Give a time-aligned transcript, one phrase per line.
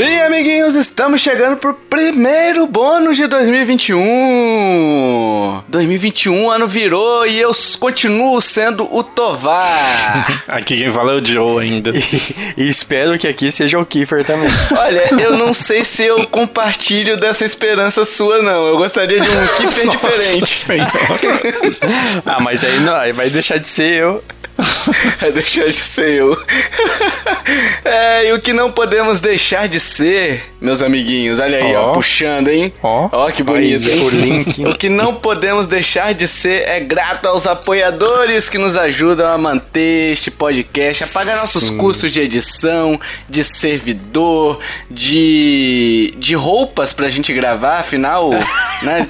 [0.00, 5.62] Sim, amiguinhos, estamos chegando pro primeiro bônus de 2021.
[5.68, 10.42] 2021, ano virou e eu continuo sendo o Tovar.
[10.48, 11.90] aqui quem fala é o Joe ainda.
[11.90, 12.02] E,
[12.56, 14.48] e espero que aqui seja o Kiefer também.
[14.74, 18.68] Olha, eu não sei se eu compartilho dessa esperança sua, não.
[18.68, 20.64] Eu gostaria de um Kiefer diferente.
[22.24, 24.24] ah, mas aí não, aí vai deixar de ser eu.
[25.20, 26.36] Vai deixar de ser eu.
[27.84, 31.80] É, e o que não podemos deixar de ser, meus amiguinhos, olha aí, oh.
[31.80, 32.72] ó, puxando, hein?
[32.82, 33.26] Ó, oh.
[33.26, 34.06] oh, que bonito, aí, hein?
[34.06, 34.64] O link.
[34.66, 39.36] O que não podemos deixar de ser é grato aos apoiadores que nos ajudam a
[39.36, 41.40] manter este podcast, a pagar Sim.
[41.40, 42.98] nossos custos de edição,
[43.28, 48.30] de servidor, de, de roupas pra gente gravar, afinal,
[48.82, 49.08] né?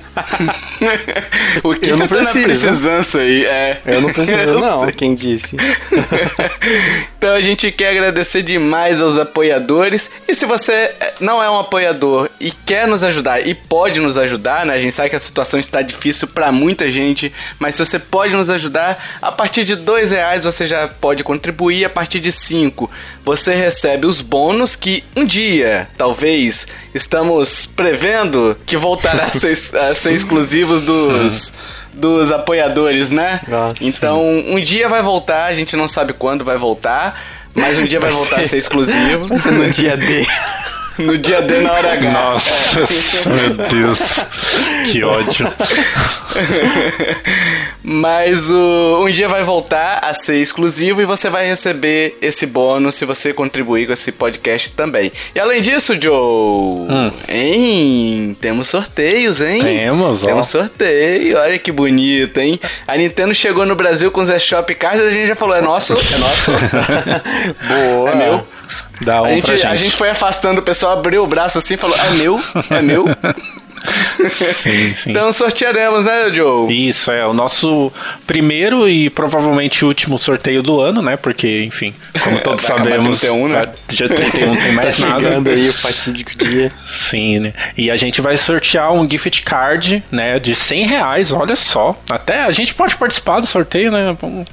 [1.63, 2.45] o que eu não tá preciso.
[2.45, 3.81] precisância aí, é.
[3.87, 4.93] Eu não preciso, eu não, sei.
[4.93, 5.57] quem disse.
[7.21, 10.11] então a gente quer agradecer demais aos apoiadores.
[10.27, 10.91] E se você
[11.21, 14.73] não é um apoiador e quer nos ajudar e pode nos ajudar, né?
[14.73, 18.33] A gente sabe que a situação está difícil para muita gente, mas se você pode
[18.33, 21.85] nos ajudar, a partir de dois reais você já pode contribuir.
[21.85, 22.91] A partir de cinco
[23.23, 29.95] você recebe os bônus que um dia, talvez, estamos prevendo que voltará a ser, a
[29.95, 31.53] ser exclusivos dos
[31.93, 33.41] dos apoiadores, né?
[33.47, 33.85] Nossa.
[33.85, 37.21] Então, um dia vai voltar, a gente não sabe quando vai voltar,
[37.55, 38.43] mas um dia vai, vai voltar ser...
[38.43, 39.27] a ser exclusivo.
[39.29, 40.27] Vai ser no dia D.
[41.01, 42.11] No dia D na hora H.
[42.11, 43.29] Nossa, é.
[43.29, 44.21] meu Deus.
[44.91, 45.47] Que ódio.
[47.83, 52.95] Mas o, um dia vai voltar a ser exclusivo e você vai receber esse bônus
[52.95, 55.11] se você contribuir com esse podcast também.
[55.35, 57.11] E além disso, Joe, hum.
[57.29, 58.37] hein?
[58.41, 59.63] Temos sorteios, hein?
[59.63, 60.27] Temos, ó.
[60.27, 61.39] Temos sorteio.
[61.39, 62.61] Olha que bonito, hein?
[62.87, 65.61] A Nintendo chegou no Brasil com os eShop Cards e a gente já falou: é
[65.61, 66.53] nosso, é nosso.
[67.69, 68.11] Boa.
[68.11, 68.60] É meu.
[69.01, 69.67] Dá um a, gente, gente.
[69.67, 72.83] a gente foi afastando o pessoal, abriu o braço assim e falou: é meu, é
[72.83, 73.07] meu.
[74.63, 75.11] Sim, sim.
[75.11, 76.89] Então sortearemos, né, Joe?
[76.89, 77.93] Isso, é o nosso
[78.27, 81.17] primeiro e provavelmente último sorteio do ano, né?
[81.17, 83.69] Porque, enfim, como todos sabemos, 31, né?
[83.93, 85.51] já 31 tem mais tá nada.
[85.51, 86.73] aí o fatídico dia.
[86.89, 87.53] Sim, né?
[87.77, 91.99] E a gente vai sortear um gift card, né, de 100 reais, olha só.
[92.09, 94.17] Até a gente pode participar do sorteio, né?
[94.21, 94.47] Vamos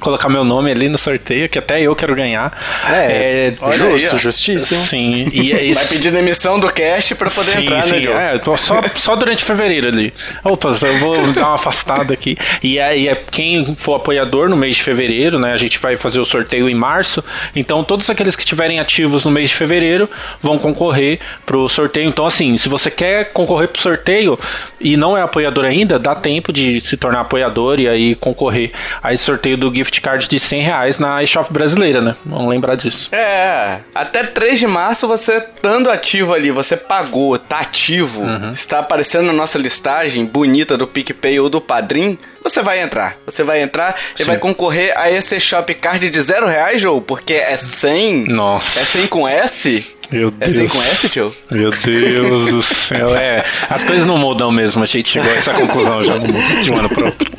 [0.00, 2.52] colocar meu nome ali no sorteio, que até eu quero ganhar.
[2.88, 4.84] É, é justo, aí, justíssimo.
[4.84, 5.28] Sim.
[5.32, 5.80] E é isso.
[5.80, 8.14] Vai pedir demissão do cash pra poder sim, entrar, sim, né, Joe?
[8.14, 10.12] É, só só, só durante fevereiro ali.
[10.42, 12.36] Opa, eu vou dar uma afastada aqui.
[12.62, 15.52] E aí, é, quem for apoiador no mês de fevereiro, né?
[15.52, 17.24] A gente vai fazer o sorteio em março.
[17.54, 20.08] Então, todos aqueles que estiverem ativos no mês de fevereiro
[20.42, 22.08] vão concorrer pro sorteio.
[22.08, 24.38] Então, assim, se você quer concorrer pro sorteio
[24.80, 29.12] e não é apoiador ainda, dá tempo de se tornar apoiador e aí concorrer a
[29.12, 32.16] esse sorteio do gift card de 100 reais na eShop brasileira, né?
[32.24, 33.14] Vamos lembrar disso.
[33.14, 38.82] É, até 3 de março você estando ativo ali, você pagou, tá ativo, uhum está
[38.94, 43.16] aparecendo na nossa listagem bonita do PicPay ou do Padrim, você vai entrar.
[43.26, 44.22] Você vai entrar Sim.
[44.22, 48.28] e vai concorrer a esse Shop Card de zero reais, Joe, porque é 100.
[48.28, 48.78] Nossa.
[48.78, 49.84] É 100 com S?
[50.12, 50.52] Meu Deus.
[50.52, 51.34] É 100 com S, tio?
[51.50, 53.16] Meu Deus do céu.
[53.16, 54.84] É, as coisas não mudam mesmo.
[54.84, 57.32] A gente chegou a essa conclusão já de um ano pro outro.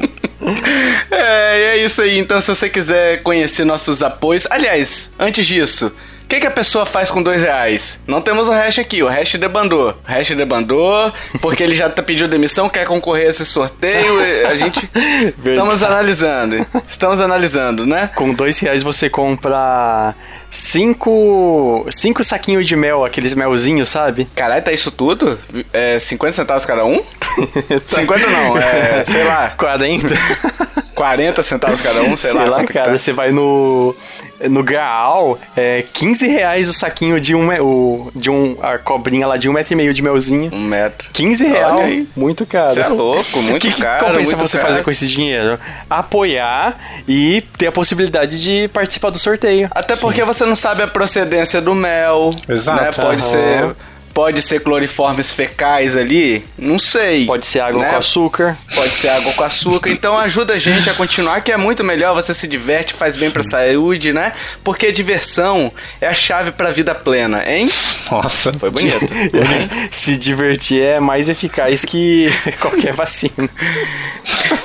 [1.09, 2.19] É, é isso aí.
[2.19, 4.45] Então, se você quiser conhecer nossos apoios.
[4.49, 5.89] Aliás, antes disso.
[6.25, 7.99] O que, que, a pessoa faz com dois reais?
[8.07, 9.91] Não temos o hash aqui, o hash debandou.
[9.91, 14.19] O hash debandou, porque ele já tá pediu demissão, quer concorrer a esse sorteio.
[14.49, 14.89] A gente.
[15.45, 16.65] estamos analisando.
[16.87, 18.09] Estamos analisando, né?
[18.15, 20.15] Com dois reais você compra
[20.49, 21.85] cinco.
[21.91, 24.27] cinco saquinhos de mel, aqueles melzinhos, sabe?
[24.35, 25.39] Caralho, tá isso tudo?
[25.71, 27.03] É 50 centavos cada um?
[27.85, 29.53] 50 não, é, sei lá.
[29.55, 30.07] 40.
[30.95, 32.57] 40 centavos cada um, sei, sei lá.
[32.57, 32.97] lá cara, tá.
[32.97, 33.95] você vai no
[34.49, 39.37] no Graal, é 15 reais o saquinho de um, o, de um, a cobrinha lá
[39.37, 40.53] de um metro e meio de melzinho.
[40.53, 41.07] Um metro.
[41.13, 42.73] 15 reais, muito caro.
[42.73, 43.95] Você é louco, muito que caro.
[43.95, 44.69] O que compensa você caro.
[44.69, 45.57] fazer com esse dinheiro?
[45.89, 49.69] Apoiar e ter a possibilidade de participar do sorteio.
[49.71, 50.27] Até porque Sim.
[50.27, 52.31] você não sabe a procedência do mel.
[52.47, 52.81] Exato.
[52.81, 52.91] Né?
[52.91, 53.29] Pode uhum.
[53.29, 53.75] ser
[54.15, 56.45] Pode ser cloriformes fecais ali?
[56.57, 57.25] Não sei.
[57.25, 57.89] Pode ser água né?
[57.89, 58.57] com açúcar.
[58.73, 59.89] Pode ser água com açúcar.
[59.89, 62.13] Então ajuda a gente a continuar, que é muito melhor.
[62.13, 64.31] Você se diverte, faz bem pra saúde, né?
[64.63, 65.69] Porque diversão
[65.99, 67.69] é a chave pra vida plena, hein?
[68.09, 68.53] Nossa.
[68.53, 69.05] Foi bonito.
[69.91, 72.29] se divertir é mais eficaz que
[72.61, 73.49] qualquer vacina.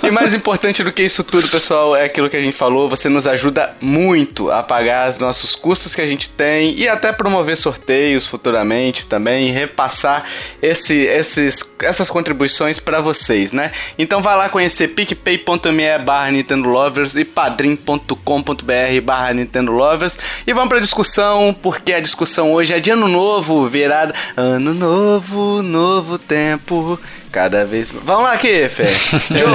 [0.01, 2.89] e mais importante do que isso tudo, pessoal, é aquilo que a gente falou.
[2.89, 7.13] Você nos ajuda muito a pagar os nossos custos que a gente tem e até
[7.13, 10.25] promover sorteios futuramente também também repassar
[10.61, 13.73] esse, esses, essas contribuições para vocês, né?
[13.99, 20.69] Então vai lá conhecer picpay.me barra Nintendo Lovers e padrim.com.br barra Nintendo Lovers e vamos
[20.69, 26.99] pra discussão, porque a discussão hoje é de ano novo, virada, ano novo, novo tempo,
[27.33, 27.91] cada vez...
[27.91, 28.85] Vamos lá aqui, Fê.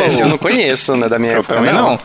[0.08, 1.56] Esse eu não conheço, né, da minha Eu época.
[1.56, 2.00] também não.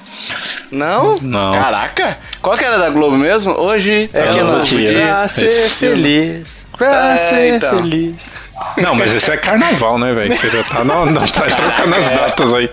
[0.70, 1.16] Não?
[1.20, 1.52] Não.
[1.52, 2.18] Caraca!
[2.40, 3.52] Qual que era da Globo mesmo?
[3.52, 4.86] Hoje É Eu que não não tinha.
[4.86, 6.66] podia ser feliz.
[6.80, 7.76] Pra É, ser então.
[7.76, 8.40] feliz.
[8.78, 10.34] Não, mas esse é carnaval, né, velho?
[10.34, 12.70] Você já tá, não, não, tá trocando as datas aí.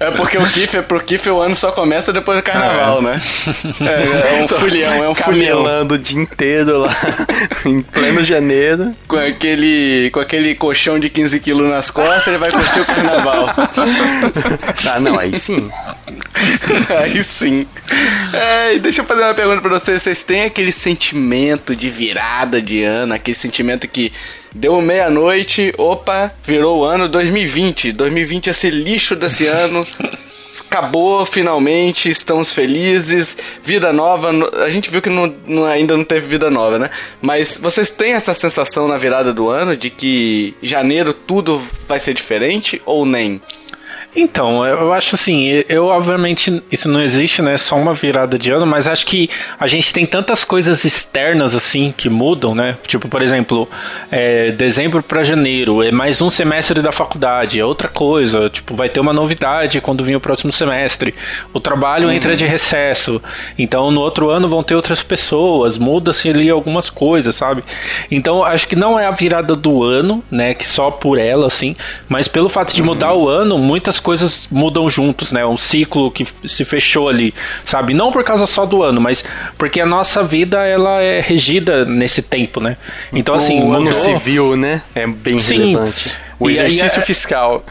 [0.00, 3.20] É porque o Kiff, pro Kiff o ano só começa depois do carnaval, né?
[3.80, 5.64] É, é um fulhão, é um fulhão.
[5.88, 6.96] O dia inteiro lá,
[7.64, 8.92] em pleno janeiro.
[9.06, 13.54] Com aquele, com aquele colchão de 15 quilos nas costas, ele vai curtir o carnaval.
[14.92, 15.70] Ah, não, aí sim.
[17.02, 17.66] Aí sim.
[18.32, 20.02] É, e deixa eu fazer uma pergunta pra vocês.
[20.02, 24.12] Vocês têm aquele sentimento de virada de ano, aquele sentimento que
[24.54, 27.92] deu meia-noite, opa, virou o ano 2020.
[27.92, 29.80] 2020 esse lixo desse ano.
[30.68, 34.32] Acabou finalmente, estamos felizes, vida nova.
[34.32, 36.90] no- A gente viu que não- não- ainda não teve vida nova, né?
[37.22, 42.12] Mas vocês têm essa sensação na virada do ano de que janeiro tudo vai ser
[42.14, 43.40] diferente ou nem?
[44.18, 47.58] Então, eu acho assim, eu obviamente isso não existe, né?
[47.58, 49.28] Só uma virada de ano, mas acho que
[49.60, 52.78] a gente tem tantas coisas externas assim que mudam, né?
[52.86, 53.68] Tipo, por exemplo,
[54.10, 58.48] é, dezembro para janeiro é mais um semestre da faculdade, é outra coisa.
[58.48, 61.14] Tipo, vai ter uma novidade quando vir o próximo semestre.
[61.52, 63.22] O trabalho entra de recesso,
[63.58, 67.62] então no outro ano vão ter outras pessoas, muda-se ali algumas coisas, sabe?
[68.10, 70.54] Então acho que não é a virada do ano, né?
[70.54, 71.76] Que só por ela, assim,
[72.08, 75.44] mas pelo fato de mudar o ano, muitas coisas mudam juntos, né?
[75.44, 77.92] Um ciclo que se fechou ali, sabe?
[77.92, 79.24] Não por causa só do ano, mas
[79.58, 82.76] porque a nossa vida ela é regida nesse tempo, né?
[83.12, 84.80] Então assim, o ano mudou- civil, né?
[84.94, 85.72] É bem Sim.
[85.74, 86.16] relevante.
[86.38, 87.64] O E- exercício e- fiscal.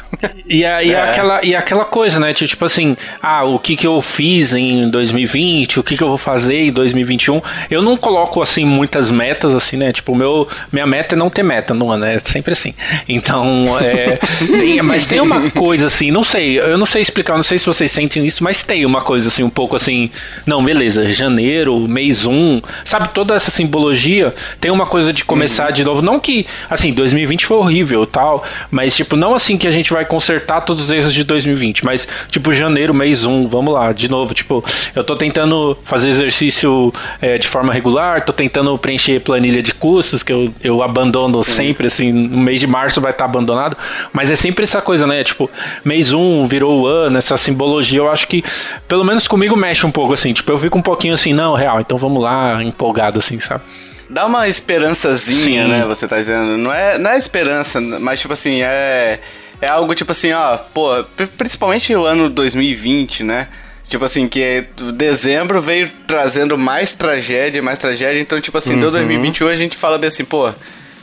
[0.47, 0.63] E, e
[0.95, 1.01] É.
[1.09, 2.33] aquela, e aquela coisa, né?
[2.33, 6.17] Tipo assim, ah, o que, que eu fiz em 2020, o que, que eu vou
[6.17, 7.41] fazer em 2021.
[7.69, 9.91] Eu não coloco, assim, muitas metas, assim, né?
[9.93, 12.73] Tipo, meu, minha meta é não ter meta no ano, é sempre assim.
[13.07, 14.17] Então, é,
[14.59, 17.65] tem- mas tem uma coisa, assim, não sei, eu não sei explicar, não sei se
[17.65, 20.09] vocês sentem isso, mas tem uma coisa, assim, um pouco assim,
[20.45, 25.83] não, beleza, janeiro, mês 1, sabe, toda essa simbologia tem uma coisa de começar de
[25.83, 26.01] novo.
[26.01, 29.91] Não que, assim, 2020 foi horrível e tal, mas, tipo, não assim que a gente
[29.91, 34.09] vai consertar todos os erros de 2020, mas, tipo, janeiro, mês 1, vamos lá, de
[34.09, 34.63] novo, tipo,
[34.95, 40.23] eu tô tentando fazer exercício é, de forma regular, tô tentando preencher planilha de custos,
[40.23, 43.77] que eu, eu abandono sempre, assim, no mês de março vai estar abandonado,
[44.13, 45.49] mas é sempre essa coisa, né, tipo,
[45.83, 48.43] mês 1 virou o ano, essa simbologia, eu acho que,
[48.87, 51.79] pelo menos comigo mexe um pouco, assim, tipo, eu fico um pouquinho assim, não, real,
[51.79, 53.61] então vamos lá, empolgado, assim, sabe?
[54.09, 55.69] Dá uma esperançazinha, Sim.
[55.69, 55.85] né?
[55.85, 56.57] Você tá dizendo.
[56.57, 59.19] Não é, não é esperança, mas tipo assim, é.
[59.61, 63.47] É algo tipo assim, ó, pô, pri- principalmente o ano 2020, né?
[63.87, 68.19] Tipo assim, que dezembro veio trazendo mais tragédia, mais tragédia.
[68.19, 70.51] Então, tipo assim, deu 2021, a gente fala bem assim, pô,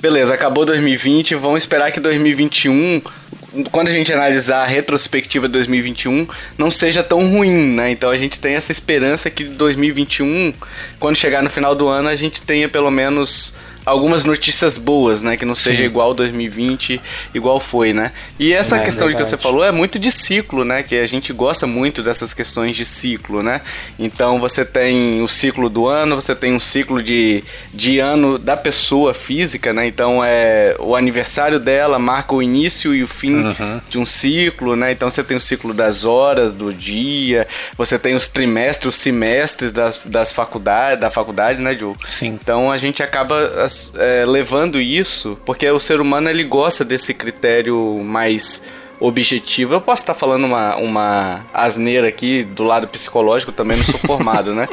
[0.02, 3.00] beleza, acabou 2020, vamos esperar que 2021,
[3.70, 6.26] quando a gente analisar a retrospectiva de 2021,
[6.56, 7.90] não seja tão ruim, né?
[7.90, 10.54] Então a gente tem essa esperança que 2021,
[10.98, 13.52] quando chegar no final do ano, a gente tenha pelo menos
[13.84, 15.36] algumas notícias boas, né?
[15.36, 17.00] Que não seja igual 2020,
[17.34, 18.12] igual foi, né?
[18.38, 19.30] E essa É, questão que verdade.
[19.30, 20.82] você falou é muito de ciclo, né?
[20.82, 23.60] Que a gente gosta muito dessas questões de ciclo, né?
[23.98, 28.56] Então você tem o ciclo do ano, você tem um ciclo de, de ano da
[28.56, 29.86] pessoa física, né?
[29.86, 33.54] Então é o aniversário dela marca o início e o fim
[33.88, 34.92] de um ciclo, né?
[34.92, 37.46] Então você tem o ciclo das horas, do dia,
[37.76, 41.96] você tem os trimestres, os semestres das, das faculdades, da faculdade, né, Diogo?
[42.06, 42.38] Sim.
[42.40, 43.64] Então a gente acaba
[43.96, 48.62] é, levando isso, porque o ser humano ele gosta desse critério mais
[49.02, 49.74] objetivo.
[49.74, 54.54] Eu posso estar falando uma, uma asneira aqui do lado psicológico, também não sou formado,
[54.54, 54.68] né?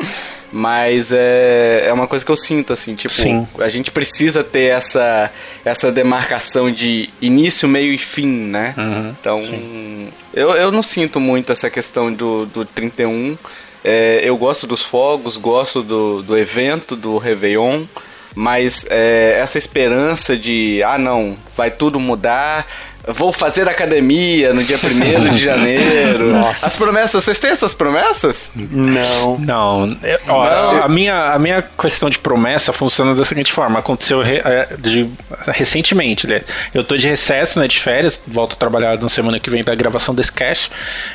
[0.51, 3.47] Mas é, é uma coisa que eu sinto, assim, tipo, Sim.
[3.59, 5.31] a gente precisa ter essa,
[5.63, 8.73] essa demarcação de início, meio e fim, né?
[9.19, 9.39] então,
[10.33, 13.37] eu, eu não sinto muito essa questão do, do 31.
[13.83, 17.83] É, eu gosto dos fogos, gosto do, do evento, do Réveillon,
[18.39, 22.65] mas é, essa esperança de, ah não, vai tudo mudar,
[23.13, 26.31] vou fazer academia no dia 1 de janeiro.
[26.33, 26.67] Nossa.
[26.67, 28.51] As promessas, vocês têm essas promessas?
[28.55, 29.37] Não.
[29.39, 30.83] Não, é, ó, Não.
[30.83, 35.09] A, minha, a minha questão de promessa funciona da seguinte forma: aconteceu re- é, de-
[35.47, 36.41] recentemente, né?
[36.73, 37.67] Eu tô de recesso, né?
[37.67, 40.71] De férias, volto a trabalhar na semana que vem pra gravação desse cast.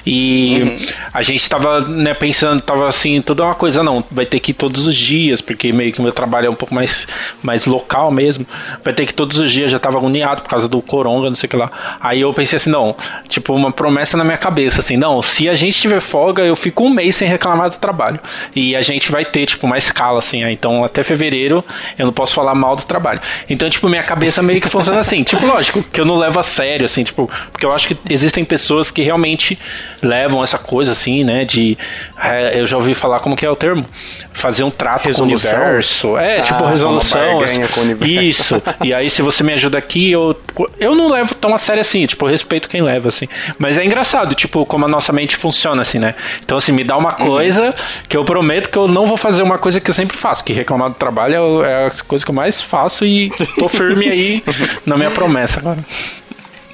[0.07, 4.41] E a gente tava, né, pensando, tava assim, tudo é uma coisa, não, vai ter
[4.41, 7.07] que ir todos os dias, porque meio que o meu trabalho é um pouco mais,
[7.43, 8.47] mais local mesmo.
[8.85, 11.37] Vai ter que ir todos os dias, já tava agoniado por causa do coronga, não
[11.37, 11.71] sei o que lá.
[12.00, 12.97] Aí eu pensei assim, não,
[13.29, 16.85] tipo, uma promessa na minha cabeça, assim, não, se a gente tiver folga, eu fico
[16.85, 18.21] um mês sem reclamar do trabalho.
[18.55, 21.64] E a gente vai ter, tipo, uma escala, assim, aí, então até fevereiro
[21.99, 23.21] eu não posso falar mal do trabalho.
[23.49, 26.43] Então, tipo, minha cabeça meio que funciona assim, tipo, lógico, que eu não levo a
[26.43, 29.59] sério, assim, tipo, porque eu acho que existem pessoas que realmente
[30.03, 31.76] levam essa coisa, assim, né, de,
[32.23, 33.85] é, eu já ouvi falar, como que é o termo?
[34.33, 35.50] Fazer um trato Resolução?
[35.50, 36.19] com o universo.
[36.19, 37.38] É, Ah, tipo, resolução.
[37.38, 38.12] barganha com o universo.
[38.57, 38.62] Isso.
[38.83, 40.37] E aí, se você me ajuda aqui, eu,
[40.79, 43.28] eu não levo tão a sério assim, tipo, eu respeito quem leva, assim.
[43.59, 46.14] Mas é engraçado, tipo, como a nossa mente funciona, assim, né?
[46.44, 47.75] Então, assim, me dá uma coisa
[48.09, 50.52] que eu prometo que eu não vou fazer uma coisa que eu sempre faço, que
[50.52, 54.42] reclamar do trabalho é é a coisa que eu mais faço e tô firme aí
[54.87, 55.78] na minha promessa agora.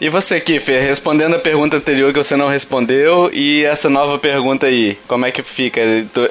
[0.00, 4.66] E você, Kiffer, respondendo a pergunta anterior que você não respondeu e essa nova pergunta
[4.66, 5.80] aí, como é que fica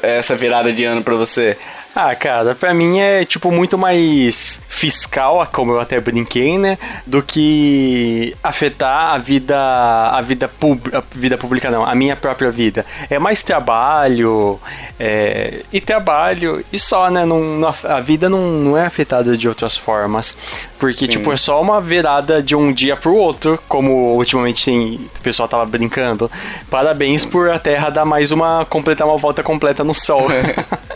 [0.02, 1.56] essa virada de ano pra você?
[2.02, 7.22] Ah, cara, pra mim é tipo muito mais fiscal, como eu até brinquei, né, do
[7.22, 12.86] que afetar a vida a vida pública, vida pública não, a minha própria vida.
[13.10, 14.58] É mais trabalho
[14.98, 19.50] é, e trabalho e só, né, não, não- a vida não, não é afetada de
[19.50, 20.38] outras formas,
[20.80, 25.22] porque tipo é só uma virada de um dia pro outro, como ultimamente tem, o
[25.22, 26.32] pessoal tava brincando.
[26.70, 30.28] Parabéns por a Terra dar mais uma completar uma volta completa no Sol.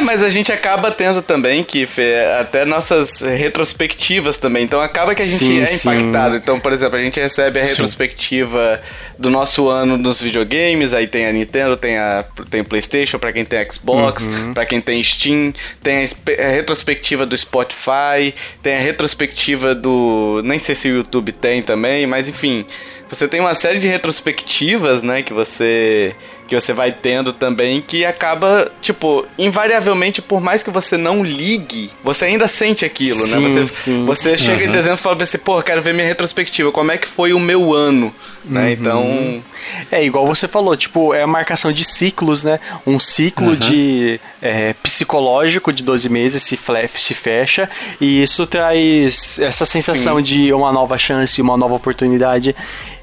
[0.00, 4.64] É, mas a gente acaba tendo também, Kiffer, até nossas retrospectivas também.
[4.64, 5.88] Então acaba que a gente Sim, é sim.
[5.88, 6.34] impactado.
[6.34, 8.82] Então, por exemplo, a gente recebe a retrospectiva
[9.16, 13.44] do nosso ano nos videogames, aí tem a Nintendo, tem, a, tem PlayStation, pra quem
[13.44, 14.52] tem Xbox, Uhum.
[14.52, 20.40] pra quem tem Steam, tem a, a retrospectiva do Spotify, tem a retrospectiva do.
[20.44, 22.66] Nem sei se o YouTube tem também, mas enfim.
[23.08, 26.14] Você tem uma série de retrospectivas, né, que você
[26.48, 31.90] que você vai tendo também que acaba, tipo, invariavelmente por mais que você não ligue,
[32.04, 33.36] você ainda sente aquilo, né?
[33.36, 34.04] Sim, Você sim.
[34.04, 36.98] você chega em dezembro e fala assim, pô, eu quero ver minha retrospectiva, como é
[36.98, 38.12] que foi o meu ano,
[38.44, 38.66] né?
[38.66, 38.72] Uhum.
[38.72, 39.42] Então,
[39.90, 42.58] É, igual você falou, tipo, é a marcação de ciclos, né?
[42.84, 46.58] Um ciclo de é, psicológico de 12 meses se,
[46.96, 47.70] se fecha
[48.00, 50.22] e isso traz essa sensação Sim.
[50.22, 52.54] de uma nova chance, uma nova oportunidade.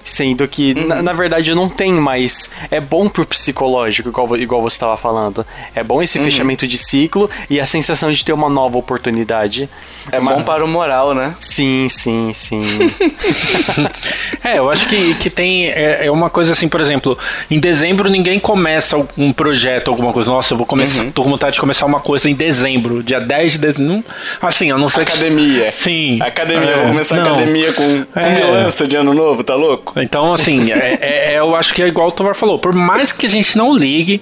[0.04, 0.88] Sendo que, Uhum.
[0.88, 2.52] na, na verdade, não tem mais.
[2.72, 5.46] É bom pro psicológico, igual, igual você estava falando.
[5.76, 6.02] É bom Uhum.
[6.04, 9.70] esse fechamento de ciclo e a sensação de ter uma nova oportunidade.
[10.12, 11.36] é Uma- bom para o moral, né?
[11.40, 12.62] Sim, sim, sim.
[14.44, 15.68] É, eu acho que, que tem.
[15.68, 17.18] É, é uma coisa assim, por exemplo,
[17.52, 20.32] em dezembro ninguém começa um projeto, alguma coisa.
[20.32, 21.04] Nossa, eu vou começar.
[21.04, 21.12] Uhum.
[21.12, 23.94] Tô com vontade de começar uma coisa em dezembro, dia 10 de dezembro.
[23.96, 24.04] Não-
[24.42, 25.12] Assim, a não ser que.
[25.12, 25.72] Academia.
[25.74, 26.20] Sim.
[26.22, 27.36] Academia, É, vou começar a não.
[27.36, 28.88] academia com, com É.
[28.88, 29.89] de ano novo, tá louco?
[29.96, 32.60] Então, assim, é, é- é- eu acho que é igual o Tovar falou.
[32.60, 34.22] Por mais que a gente não ligue,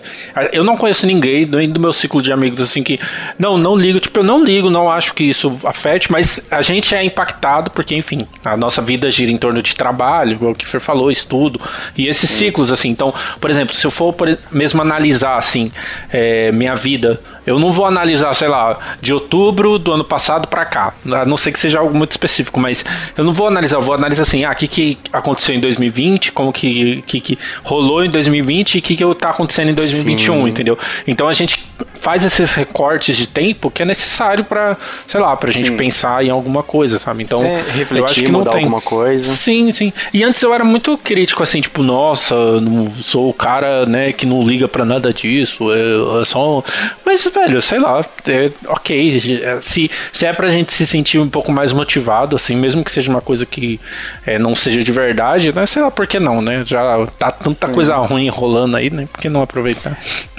[0.51, 3.00] eu não conheço ninguém nem do meu ciclo de amigos assim que.
[3.38, 4.00] Não, não ligo.
[4.00, 7.95] Tipo, eu não ligo, não acho que isso afete, mas a gente é impactado porque,
[7.95, 11.59] enfim, a nossa vida gira em torno de trabalho, igual o Kiffer falou, estudo,
[11.97, 12.89] e esses ciclos, assim.
[12.89, 14.15] Então, por exemplo, se eu for
[14.51, 15.71] mesmo analisar, assim,
[16.12, 20.65] é, minha vida, eu não vou analisar, sei lá, de outubro do ano passado pra
[20.65, 20.93] cá.
[21.12, 22.83] A não ser que seja algo muito específico, mas
[23.17, 26.31] eu não vou analisar, eu vou analisar assim, ah, o que, que aconteceu em 2020,
[26.31, 30.35] como que, que, que rolou em 2020 e o que, que tá acontecendo em 2021,
[30.35, 30.49] Sim.
[30.49, 30.77] entendeu?
[31.05, 31.59] Então a gente
[32.00, 35.77] faz esses recortes de tempo que é necessário pra, sei lá, pra gente Sim.
[35.77, 37.24] pensar em alguma coisa, sabe?
[37.24, 38.63] Então, É, refletir, eu acho que não mudar tem.
[38.63, 39.36] alguma coisa.
[39.36, 39.91] Sim, sim.
[40.13, 44.25] E antes eu era muito crítico, assim, tipo, nossa, não sou o cara, né, que
[44.25, 46.60] não liga pra nada disso, é, é só.
[46.60, 46.63] um-"
[47.05, 49.41] Mas, velho, sei lá, é ok.
[49.43, 52.91] é, Se, se é pra gente se sentir um pouco mais motivado, assim, mesmo que
[52.91, 53.79] seja uma coisa que
[54.25, 56.63] é, não seja de verdade, né, sei lá, por que não, né?
[56.65, 59.07] Já tá tanta coisa ruim rolando aí, né?
[59.12, 59.98] Por que não aproveitar?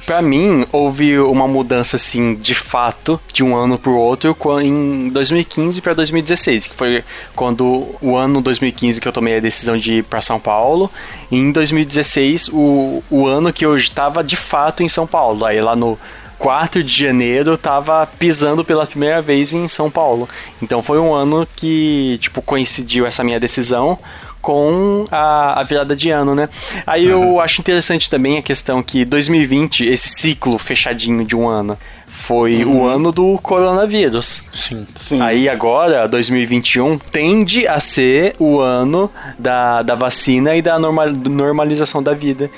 [0.09, 5.83] Pra mim, houve uma mudança, assim, de fato, de um ano pro outro, em 2015
[5.83, 7.05] pra 2016, que foi
[7.37, 10.91] quando o ano 2015 que eu tomei a decisão de ir pra São Paulo,
[11.31, 15.45] e em 2016, o, o ano que eu estava de fato em São Paulo.
[15.45, 15.99] Aí lá no
[16.39, 20.27] 4 de janeiro eu tava pisando pela primeira vez em São Paulo.
[20.63, 23.99] Então foi um ano que, tipo, coincidiu essa minha decisão
[24.41, 26.49] com a, a virada de ano, né?
[26.87, 31.79] Aí eu acho interessante também a questão que 2020, esse ciclo fechadinho de um ano,
[32.07, 34.43] foi o ano do coronavírus.
[34.53, 34.87] Sim.
[34.95, 35.23] Sim.
[35.23, 42.03] Aí agora, 2021, tende a ser o ano da, da vacina e da normal, normalização
[42.03, 42.51] da vida.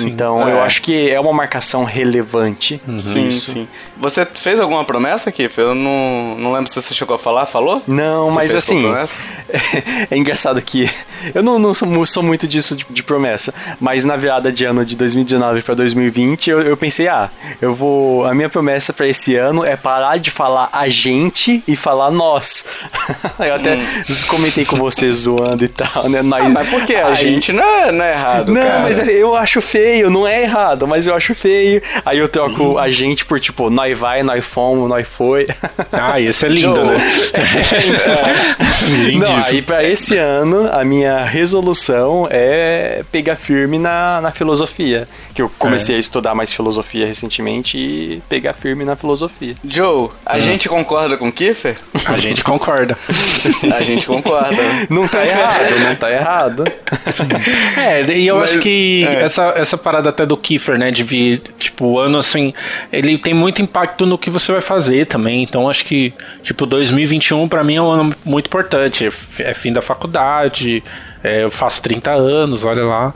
[0.00, 0.52] Então É.
[0.52, 2.80] eu acho que é uma marcação relevante.
[3.12, 3.68] Sim, sim.
[3.98, 5.58] Você fez alguma promessa, Kiff?
[5.58, 7.46] Eu não, não lembro se você chegou a falar.
[7.46, 7.82] Falou?
[7.86, 8.84] Não, Você mas assim,
[10.10, 10.88] é engraçado que
[11.34, 14.84] eu não, não sou, sou muito disso de, de promessa, mas na virada de ano
[14.84, 18.24] de 2019 para 2020 eu, eu pensei, ah, eu vou.
[18.26, 22.64] A minha promessa para esse ano é parar de falar a gente e falar nós.
[23.38, 23.78] eu até
[24.28, 26.22] comentei com você zoando e tal, né?
[26.22, 26.46] Nós, Hum.
[26.48, 26.94] Ah, mas por que?
[26.94, 28.80] A Aí- gente não é, não é errado, Não, cara.
[28.80, 29.75] mas eu acho feio,
[30.10, 31.82] não é errado, mas eu acho feio.
[32.04, 35.46] Aí eu troco a gente por tipo, nós vai, nós fomos, nós foi.
[35.92, 36.96] Ah, esse é lindo, né?
[38.88, 39.44] Não, Lindíssimo.
[39.46, 45.08] aí pra esse ano, a minha resolução é pegar firme na, na filosofia.
[45.34, 49.54] Que eu comecei a estudar mais filosofia recentemente e pegar firme na filosofia.
[49.68, 51.76] Joe, a gente concorda com o Kiffer?
[52.06, 52.96] A gente concorda.
[53.76, 54.56] A gente concorda.
[54.88, 56.64] Não tá errado, não tá errado.
[57.76, 59.22] É, e eu Mas- acho que é.
[59.22, 62.54] essa, essa parada até do Kiefer, né, de vir, tipo, o ano assim,
[62.92, 65.42] ele tem muito impacto no que você vai fazer também.
[65.42, 69.04] Então acho que, tipo, 2021 pra mim é um ano muito importante.
[69.04, 69.10] É
[69.42, 70.82] É fim da faculdade,
[71.26, 73.12] é, eu faço 30 anos, olha lá.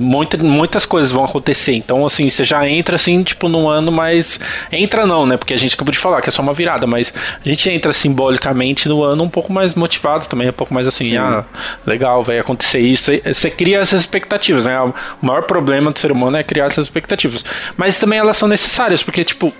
[0.00, 1.74] Muita, muitas coisas vão acontecer.
[1.74, 4.40] Então, assim, você já entra assim, tipo, num ano mais.
[4.72, 5.36] Entra não, né?
[5.36, 7.92] Porque a gente acabou de falar que é só uma virada, mas a gente entra
[7.92, 11.44] simbolicamente no ano um pouco mais motivado também, um pouco mais assim, ah,
[11.86, 13.12] legal, vai acontecer isso.
[13.24, 14.80] Você cria essas expectativas, né?
[14.80, 17.44] O maior problema do ser humano é criar essas expectativas.
[17.76, 19.52] Mas também elas são necessárias, porque, tipo,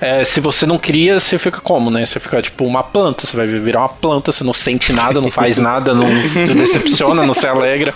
[0.00, 2.06] é, se você não cria, você fica como, né?
[2.06, 5.30] Você fica tipo uma planta, você vai virar uma planta, você não sente nada, não
[5.30, 7.94] faz nada, não se decepciona, não se alegra.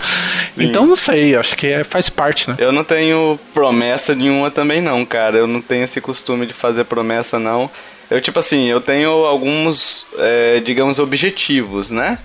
[0.57, 2.55] Então, não sei, acho que é, faz parte, né?
[2.59, 5.37] Eu não tenho promessa nenhuma também não, cara.
[5.37, 7.69] Eu não tenho esse costume de fazer promessa não.
[8.07, 12.19] Eu, tipo assim, eu tenho alguns, é, digamos, objetivos, né?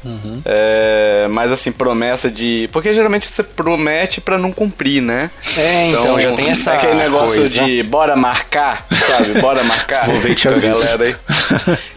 [0.45, 2.69] É, mas assim, promessa de...
[2.71, 5.31] Porque geralmente você promete pra não cumprir, né?
[5.57, 7.65] É, então, já tem essa aquele negócio coisa.
[7.65, 9.41] de bora marcar, sabe?
[9.41, 10.05] Bora marcar.
[10.07, 11.17] Vou ver te galera aí.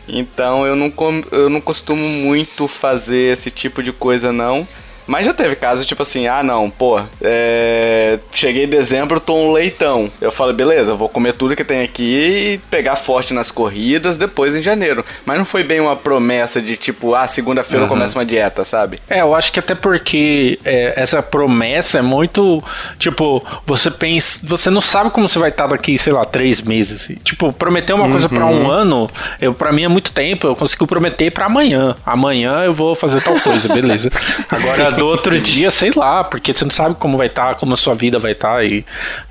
[0.07, 4.65] Então eu não, com- eu não costumo muito fazer esse tipo de coisa, não.
[5.07, 8.19] Mas já teve caso, tipo assim, ah não, pô, é...
[8.33, 10.11] cheguei em dezembro, tô um leitão.
[10.21, 14.55] Eu falei, beleza, vou comer tudo que tem aqui e pegar forte nas corridas depois
[14.55, 15.05] em janeiro.
[15.25, 18.99] Mas não foi bem uma promessa de tipo, ah, segunda-feira eu começo uma dieta, sabe?
[19.09, 22.63] É, eu acho que até porque é, essa promessa é muito.
[22.97, 24.39] Tipo, você pensa.
[24.43, 27.11] Você não sabe como você vai estar daqui, sei lá, três meses.
[27.23, 29.09] Tipo, prometer uma coisa pra um ano,
[29.41, 30.47] eu, pra mim é muito tempo.
[30.47, 31.95] Eu consigo prometer pra amanhã.
[32.05, 34.11] Amanhã eu vou fazer tal coisa, beleza.
[34.49, 37.77] Agora, do outro dia, sei lá, porque você não sabe como vai estar, como a
[37.77, 38.63] sua vida vai estar.
[38.65, 38.85] E,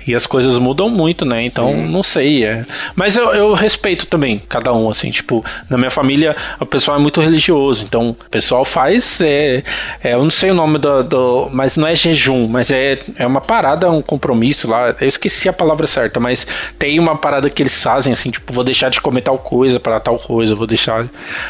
[0.05, 1.43] e as coisas mudam muito, né?
[1.43, 2.45] Então, não sei.
[2.45, 2.65] É.
[2.95, 5.09] Mas eu, eu respeito também cada um, assim.
[5.09, 7.83] Tipo, na minha família, o pessoal é muito religioso.
[7.83, 9.21] Então, o pessoal faz.
[9.21, 9.63] É,
[10.03, 11.49] é, eu não sei o nome do, do.
[11.51, 14.95] Mas não é jejum, mas é, é uma parada, um compromisso lá.
[14.99, 16.45] Eu esqueci a palavra certa, mas
[16.77, 19.99] tem uma parada que eles fazem, assim, tipo, vou deixar de comer tal coisa para
[19.99, 21.05] tal coisa, vou deixar.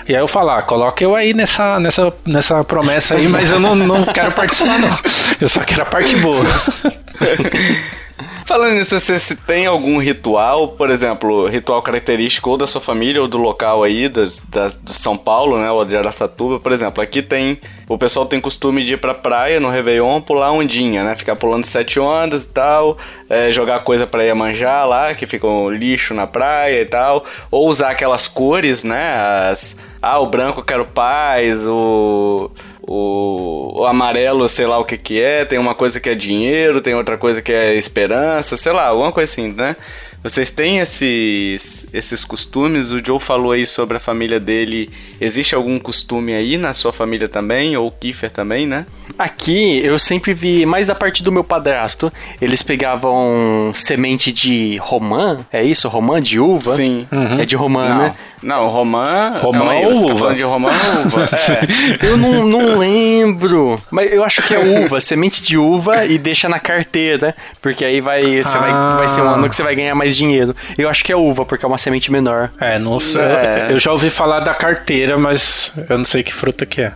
[0.07, 3.75] E aí eu falar, coloca eu aí nessa, nessa, nessa promessa aí, mas eu não,
[3.75, 4.97] não quero participar, não.
[5.39, 6.43] Eu só quero a parte boa.
[8.45, 13.21] Falando nisso, você se tem algum ritual, por exemplo, ritual característico ou da sua família
[13.21, 17.01] ou do local aí, das, das, de São Paulo, né, ou de Araçatuba, por exemplo,
[17.01, 21.15] aqui tem, o pessoal tem costume de ir pra praia no Réveillon pular ondinha, né,
[21.15, 22.97] ficar pulando sete ondas e tal,
[23.29, 27.69] é, jogar coisa pra Iemanjá lá, que fica um lixo na praia e tal, ou
[27.69, 29.75] usar aquelas cores, né, as...
[30.05, 32.51] Ah, o branco eu quero paz, o,
[32.85, 36.81] o, o amarelo, sei lá o que que é, tem uma coisa que é dinheiro,
[36.81, 39.75] tem outra coisa que é esperança, sei lá, alguma coisa assim, né?
[40.23, 42.93] Vocês têm esses, esses costumes?
[42.93, 44.89] O Joe falou aí sobre a família dele.
[45.19, 47.75] Existe algum costume aí na sua família também?
[47.75, 48.85] Ou o Kiefer também, né?
[49.19, 55.45] Aqui eu sempre vi, mais da parte do meu padrasto, eles pegavam semente de romã,
[55.51, 55.89] é isso?
[55.89, 56.75] Romã de uva?
[56.77, 57.05] Sim.
[57.37, 58.15] É de romã, Não, né?
[58.43, 59.37] Não, romã.
[59.41, 60.19] Romã aí, ou você tá uva?
[60.19, 61.29] falando de romã ou uva?
[62.03, 62.07] É.
[62.07, 63.79] Eu não, não lembro.
[63.91, 67.35] Mas eu acho que é uva, semente de uva e deixa na carteira.
[67.61, 68.95] Porque aí vai, você vai, Ah.
[68.97, 70.55] vai ser um ano que você vai ganhar mais dinheiro.
[70.77, 72.49] Eu acho que é uva, porque é uma semente menor.
[72.59, 73.21] É, não sei.
[73.21, 73.67] É.
[73.69, 76.91] Eu já ouvi falar da carteira, mas eu não sei que fruta que é.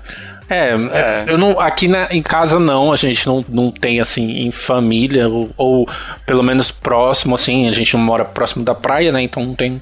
[0.49, 1.25] É, É.
[1.27, 5.27] eu não, aqui na, em casa não, a gente não, não tem assim em família,
[5.27, 5.89] ou, ou
[6.25, 9.21] pelo menos próximo, assim, a gente não mora próximo da praia, né?
[9.21, 9.79] Então não tem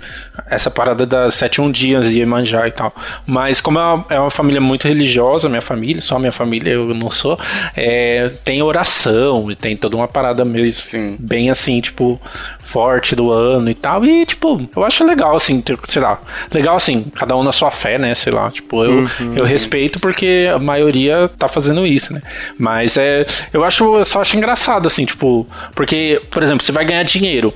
[0.50, 2.94] essa parada das sete um dias de Iemanjá e tal.
[3.26, 6.94] Mas como é uma, é uma família muito religiosa, minha família, só minha família, eu
[6.94, 7.40] não sou,
[7.76, 11.16] é, tem oração e tem toda uma parada mesmo, Sim.
[11.20, 12.20] bem assim, tipo,
[12.66, 14.04] forte do ano e tal.
[14.04, 16.20] E, tipo, eu acho legal, assim, sei lá,
[16.52, 18.14] legal assim, cada um na sua fé, né?
[18.16, 19.36] Sei lá, tipo, eu, uhum.
[19.38, 22.22] eu respeito porque a maioria tá fazendo isso, né?
[22.58, 23.26] Mas é.
[23.54, 27.54] Eu acho, eu só acho engraçado, assim, tipo, porque, por exemplo, você vai ganhar dinheiro.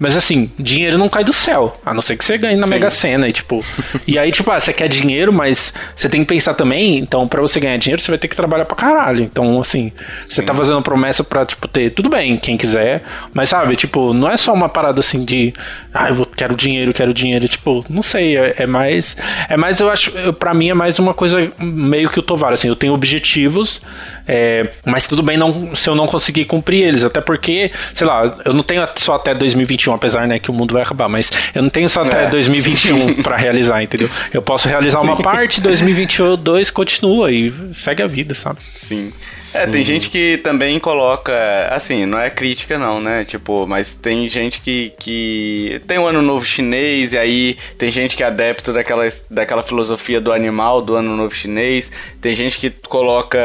[0.00, 1.78] Mas assim, dinheiro não cai do céu.
[1.84, 2.70] A não ser que você ganhe na Sim.
[2.70, 3.28] Mega Sena.
[3.28, 3.62] E, tipo,
[4.08, 6.96] e aí, tipo, ah, você quer dinheiro, mas você tem que pensar também.
[6.96, 9.22] Então, para você ganhar dinheiro, você vai ter que trabalhar pra caralho.
[9.22, 9.92] Então, assim,
[10.26, 11.90] você tá fazendo promessa pra, tipo, ter.
[11.90, 13.02] Tudo bem, quem quiser.
[13.34, 15.52] Mas sabe, tipo, não é só uma parada assim de.
[15.92, 17.46] Ah, eu vou, quero dinheiro, quero dinheiro.
[17.46, 18.38] Tipo, não sei.
[18.38, 19.18] É, é mais.
[19.50, 20.10] É mais, eu acho.
[20.32, 22.54] para mim é mais uma coisa meio que o Tovar.
[22.54, 23.82] Assim, eu tenho objetivos.
[24.26, 27.04] É, mas tudo bem não, se eu não conseguir cumprir eles.
[27.04, 30.54] Até porque, sei lá, eu não tenho só até 2021 2021, apesar né, que o
[30.54, 32.28] mundo vai acabar, mas eu não tenho só até é.
[32.28, 34.08] 2021 para realizar, entendeu?
[34.32, 35.06] Eu posso realizar Sim.
[35.06, 38.58] uma parte, 2022 continua e segue a vida, sabe?
[38.74, 39.12] Sim.
[39.38, 39.58] Sim.
[39.58, 41.32] É, tem gente que também coloca,
[41.70, 43.24] assim, não é crítica não, né?
[43.24, 48.16] Tipo, mas tem gente que, que tem o ano novo chinês e aí tem gente
[48.16, 51.90] que é adepto daquela, daquela filosofia do animal, do ano novo chinês.
[52.20, 53.38] Tem gente que coloca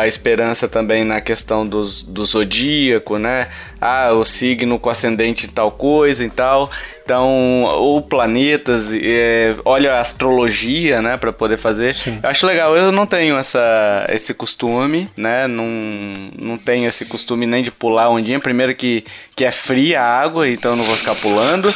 [0.00, 3.48] a esperança também na questão dos, do zodíaco, né?
[3.80, 6.70] Ah, o signo com ascendente em tal coisa e tal.
[7.02, 11.94] Então, ou planetas, é, olha a astrologia, né, para poder fazer.
[11.94, 12.18] Sim.
[12.22, 12.76] Eu acho legal.
[12.76, 15.46] Eu não tenho essa, esse costume, né?
[15.46, 15.66] Não,
[16.38, 18.38] não tenho esse costume nem de pular ondinha.
[18.38, 21.72] Primeiro que, que é fria a água, então eu não vou ficar pulando.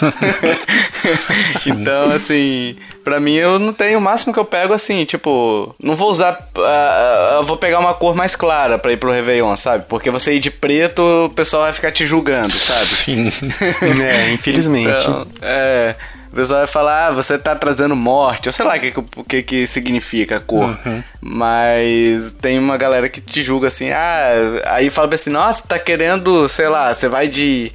[1.66, 3.98] então, assim, Pra mim, eu não tenho.
[3.98, 6.38] O máximo que eu pego, assim, tipo, não vou usar.
[6.57, 9.85] Uh, uh, vou pegar uma cor mais clara pra ir pro Réveillon, sabe?
[9.88, 12.87] Porque você ir de preto, o pessoal vai ficar te julgando, sabe?
[12.87, 13.33] Sim.
[14.03, 15.03] é, infelizmente.
[15.03, 15.95] Então, é.
[16.33, 18.47] O pessoal vai falar, ah, você tá trazendo morte.
[18.47, 18.93] Eu sei lá o que,
[19.29, 20.79] que, que significa a cor.
[20.87, 21.03] Uhum.
[21.21, 26.49] Mas tem uma galera que te julga assim, ah, aí fala assim, nossa, tá querendo,
[26.49, 27.71] sei lá, você vai de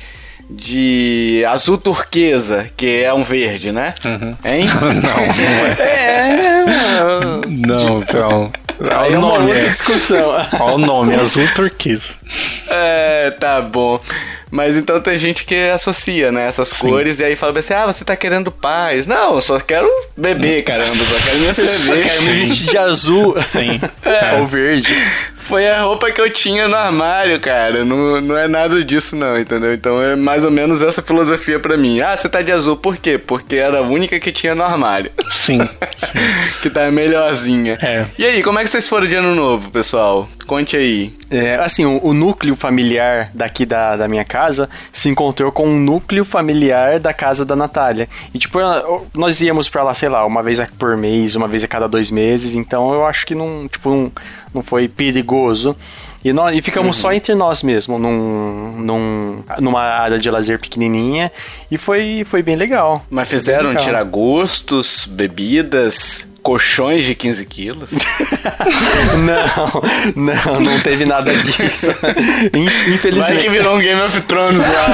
[0.50, 3.94] de azul turquesa, que é um verde, né?
[4.06, 4.36] Uhum.
[4.46, 4.66] Hein?
[4.82, 5.82] não, não é.
[5.84, 8.52] é não, então.
[8.80, 10.30] Aí é uma outra discussão.
[10.60, 12.14] Olha o nome, azul turquesa.
[12.70, 14.00] É, tá bom.
[14.50, 16.88] Mas então tem gente que associa, né, essas Sim.
[16.88, 19.06] cores e aí fala assim: ah, você tá querendo paz.
[19.06, 21.80] Não, só quero beber, caramba, só quero minha cerveja.
[21.80, 23.36] Só quero me vestir de azul.
[23.44, 23.82] Sim.
[24.04, 24.40] É.
[24.40, 24.96] Ou verde.
[25.48, 27.86] Foi a roupa que eu tinha no armário, cara.
[27.86, 29.74] Não, não é nada disso, não, entendeu?
[29.74, 32.02] Então é mais ou menos essa filosofia para mim.
[32.02, 33.18] Ah, você tá de azul por quê?
[33.18, 35.10] Porque era a única que tinha no armário.
[35.30, 35.60] Sim.
[36.04, 36.20] sim.
[36.62, 37.78] que tá melhorzinha.
[37.82, 38.08] É.
[38.18, 40.28] E aí, como é que vocês foram de ano novo, pessoal?
[40.46, 41.14] Conte aí.
[41.30, 45.76] É, assim, o, o, núcleo familiar daqui da, da minha casa se encontrou com o
[45.76, 48.08] núcleo familiar da casa da Natália.
[48.34, 48.60] E, tipo,
[49.14, 52.10] nós íamos pra lá, sei lá, uma vez por mês, uma vez a cada dois
[52.10, 52.56] meses.
[52.56, 54.12] Então, eu acho que não, tipo, não,
[54.58, 55.76] não foi perigoso.
[56.26, 57.02] E, nós, e ficamos uhum.
[57.02, 61.32] só entre nós mesmo, num, num, numa área de lazer pequenininha.
[61.72, 63.06] E foi, foi bem legal.
[63.10, 67.92] Mas fizeram tirar gostos, bebidas, colchões de 15 quilos?
[69.24, 69.82] não,
[70.16, 71.92] não, não teve nada disso.
[72.94, 73.34] Infelizmente.
[73.34, 74.88] Vai que virou um Game of Thrones lá.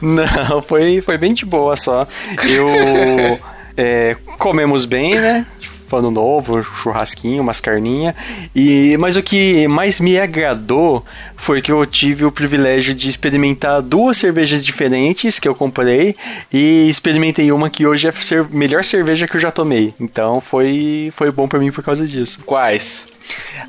[0.00, 2.06] não, foi, foi bem de boa só.
[2.48, 3.38] Eu.
[3.80, 5.46] É, comemos bem, né?
[5.96, 8.14] Ano novo, churrasquinho, umas carninhas.
[8.54, 11.04] E, mas o que mais me agradou
[11.36, 16.16] foi que eu tive o privilégio de experimentar duas cervejas diferentes que eu comprei
[16.52, 19.94] e experimentei uma que hoje é a melhor cerveja que eu já tomei.
[20.00, 22.40] Então foi, foi bom para mim por causa disso.
[22.44, 23.06] Quais?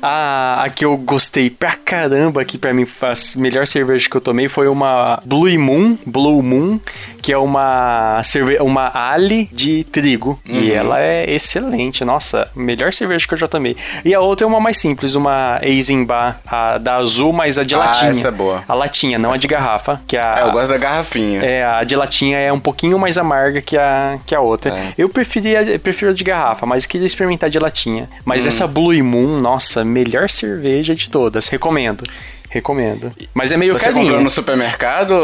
[0.02, 4.20] A, a que eu gostei pra caramba, que pra mim faz melhor cerveja que eu
[4.20, 6.80] tomei, foi uma Blue Moon, Blue Moon,
[7.20, 10.40] que é uma cerve uma Ali de trigo.
[10.48, 10.60] Uhum.
[10.60, 12.04] E ela é excelente.
[12.04, 13.76] Nossa, melhor cerveja que eu já tomei.
[14.04, 17.74] E a outra é uma mais simples, uma Eisenbach, a da azul, mas a de
[17.74, 18.10] ah, latinha.
[18.10, 18.64] Essa é boa.
[18.66, 19.38] A latinha, não essa...
[19.38, 20.00] a de garrafa.
[20.06, 21.42] Que a, é, eu gosto da garrafinha.
[21.42, 24.76] É, a de latinha é um pouquinho mais amarga que a, que a outra.
[24.76, 24.94] É.
[24.96, 28.08] Eu preferia, prefiro a de garrafa, mas queria experimentar de latinha.
[28.24, 28.48] Mas hum.
[28.48, 31.48] essa Blue Moon, nossa, melhor cerveja de todas.
[31.48, 32.04] Recomendo.
[32.52, 33.12] Recomendo.
[33.32, 34.02] Mas é meio Você carinho.
[34.06, 35.14] comprou no supermercado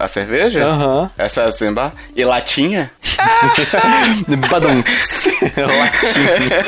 [0.00, 0.64] a cerveja?
[0.64, 1.02] Aham.
[1.02, 1.10] Uhum.
[1.18, 1.92] Essa Zemba?
[2.16, 2.90] E latinha?
[4.50, 5.28] Badunks.
[5.54, 6.64] latinha.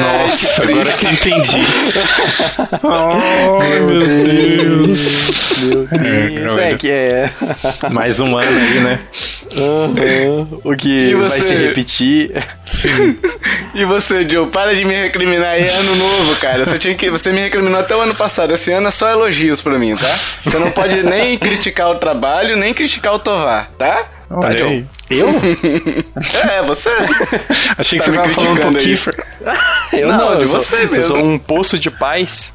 [0.00, 1.60] Nossa, agora que entendi.
[2.82, 5.58] oh, meu Deus.
[5.58, 6.56] Meu Deus.
[6.56, 7.30] É, é que é.
[7.90, 9.00] Mais um ano aí, né?
[9.54, 10.60] Uhum.
[10.64, 12.32] O que vai se repetir.
[12.64, 13.18] Sim.
[13.74, 14.46] E você, Joe?
[14.48, 16.64] Para de me recriminar aí, é ano novo, cara.
[16.64, 18.54] Você, tinha que, você me recriminou até o ano passado.
[18.54, 20.18] Esse ano é só elogios pra mim, tá?
[20.42, 24.04] Você não pode nem criticar o trabalho, nem criticar o Tovar, tá?
[24.30, 24.86] Olha tá, Joe?
[25.10, 25.28] Eu?
[26.50, 26.90] é, você.
[27.76, 29.24] Achei que tá você tava falando com o Kiefer.
[29.92, 30.96] Eu não, não de você sou, mesmo.
[30.96, 32.52] Eu sou um poço de paz.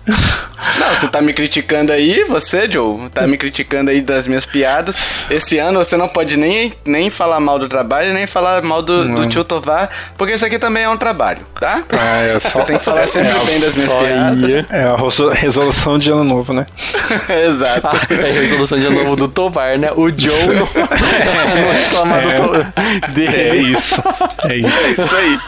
[0.80, 4.98] Não, você tá me criticando aí, você, Joe, tá me criticando aí das minhas piadas.
[5.30, 9.14] Esse ano você não pode nem, nem falar mal do trabalho, nem falar mal do,
[9.16, 11.84] do tio Tovar, porque isso aqui também é um trabalho, tá?
[11.92, 12.50] Ah, é só...
[12.50, 14.66] Você tem que falar sempre bem das minhas piadas.
[14.70, 16.66] É a resolução de ano novo, né?
[17.46, 17.88] Exato.
[18.14, 19.92] É a resolução de ano novo do Tovar, né?
[19.96, 22.36] O Joe não, não reclamar É.
[22.36, 22.43] do
[23.14, 23.36] dele.
[23.36, 24.02] É isso.
[24.48, 24.80] É isso.
[24.80, 25.40] É isso aí.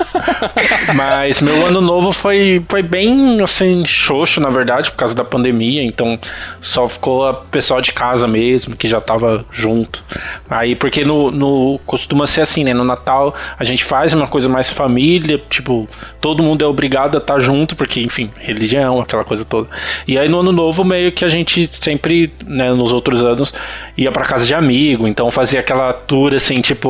[0.95, 5.83] Mas meu ano novo foi, foi bem assim, xoxo, na verdade, por causa da pandemia.
[5.83, 6.19] Então
[6.61, 10.03] só ficou o pessoal de casa mesmo, que já tava junto.
[10.49, 12.73] Aí, porque no, no costuma ser assim, né?
[12.73, 15.87] No Natal a gente faz uma coisa mais família, tipo,
[16.19, 19.67] todo mundo é obrigado a estar junto, porque, enfim, religião, aquela coisa toda.
[20.07, 23.53] E aí no ano novo, meio que a gente sempre, né, nos outros anos,
[23.97, 26.84] ia pra casa de amigo, então fazia aquela tour assim, tipo,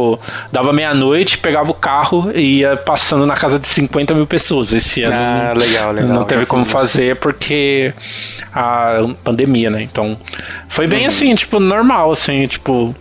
[0.52, 4.74] dava meia-noite, pegava o carro e ia passando na casa de 50 mil pessoas.
[4.74, 6.10] Esse ano Ah, não- legal, legal.
[6.14, 6.80] não teve como fiz isso.
[6.82, 7.94] fazer porque
[8.54, 9.82] a pandemia, né?
[9.84, 10.18] Então
[10.70, 10.92] foi Uhum.
[10.92, 12.96] bem assim, tipo, normal, assim, tipo.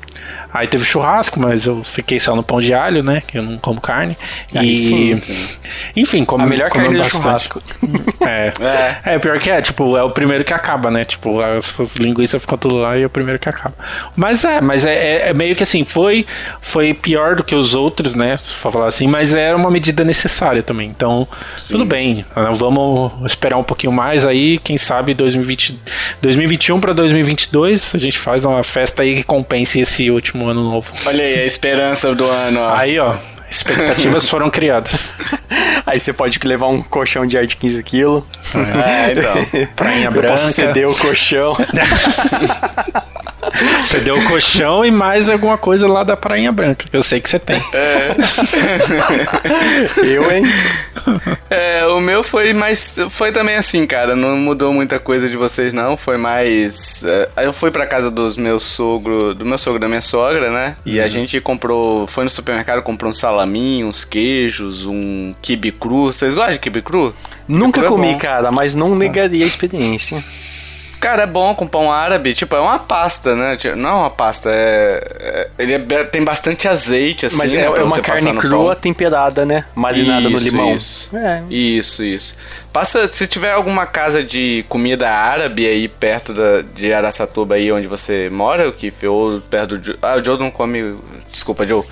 [0.54, 3.20] Aí teve churrasco, mas eu fiquei só no pão de alho, né?
[3.26, 4.16] Que eu não como carne.
[4.54, 4.76] Aí e.
[4.76, 5.22] sim,
[5.96, 7.22] Enfim, como A melhor carne de bastante.
[7.22, 7.62] churrasco.
[8.24, 8.52] É.
[9.04, 9.14] É.
[9.14, 9.18] é.
[9.18, 11.04] pior que é, tipo, é o primeiro que acaba, né?
[11.04, 13.74] Tipo, as, as linguiças ficam tudo lá e é o primeiro que acaba.
[14.16, 16.24] Mas é, mas é, é- é meio que assim, foi,
[16.62, 18.38] foi pior do que os outros, né?
[18.38, 20.88] Se for falar assim, mas era uma medida necessária também.
[20.88, 21.28] Então,
[21.68, 22.24] tudo bem.
[22.34, 25.78] Ah, Vamos esperar um pouquinho mais aí, quem sabe 2020,
[26.22, 30.90] 2021 para 2022 a gente faz uma festa aí que compense esse último ano novo.
[31.06, 32.74] Olha aí, a esperança do ano, ó.
[32.74, 33.16] Aí, ó,
[33.50, 35.12] expectativas foram criadas.
[35.86, 38.24] Aí você pode levar um colchão de ar de 15 quilos.
[38.54, 39.66] É, então.
[39.76, 40.28] Prainha branca.
[40.28, 41.56] posso ceder o colchão.
[43.84, 47.20] Você deu o colchão e mais alguma coisa lá da Prainha Branca, que eu sei
[47.20, 47.60] que você tem.
[50.04, 50.44] Eu, hein?
[51.50, 52.96] É, o meu foi mais.
[53.10, 54.16] Foi também assim, cara.
[54.16, 55.96] Não mudou muita coisa de vocês, não.
[55.96, 57.04] Foi mais.
[57.04, 59.34] é, eu fui pra casa dos meus sogro.
[59.34, 60.76] Do meu sogro e da minha sogra, né?
[60.84, 61.04] E Uhum.
[61.04, 62.06] a gente comprou.
[62.06, 66.06] Foi no supermercado, comprou um salaminho, uns queijos, um quibe cru.
[66.06, 67.14] Vocês gostam de quibe cru?
[67.46, 68.18] Nunca é comi, bom.
[68.18, 70.24] cara, mas não negaria a experiência.
[71.04, 72.32] Cara, é bom com pão árabe.
[72.32, 73.56] Tipo, é uma pasta, né?
[73.56, 75.02] Tipo, Não é uma pasta, é.
[75.20, 77.36] é- ele é tem bastante azeite, assim.
[77.36, 78.74] Mas né, é, é uma carne no crua pão.
[78.80, 79.66] temperada, né?
[79.74, 80.74] Marinada no Isso, limão.
[80.74, 81.14] Isso.
[81.14, 81.42] É.
[81.50, 82.34] isso, isso.
[82.72, 87.86] Passa, se tiver alguma casa de comida árabe aí perto da, de Araçatuba aí onde
[87.86, 89.96] você mora, o Kiff, ou perto do Joe.
[90.02, 90.96] Ah, o Joe não come.
[91.30, 91.84] Desculpa, Joe.